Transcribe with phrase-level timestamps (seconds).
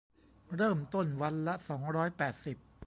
[0.55, 2.57] เริ่มต้นวันละ สองร้อยแปดสิบ